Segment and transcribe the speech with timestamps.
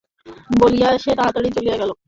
[0.59, 1.91] বলিয়া সে তাড়াতাড়ি চলিয়া গেল।